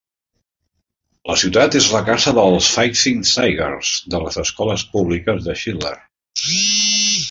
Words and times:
La 1.31 1.35
ciutat 1.41 1.77
és 1.81 1.91
la 1.97 2.01
casa 2.07 2.33
dels 2.39 2.71
Fighting 2.77 3.23
Tigers 3.35 3.95
de 4.15 4.25
les 4.27 4.43
escoles 4.47 4.89
públiques 4.97 5.49
de 5.51 5.61
Shidler. 5.65 5.99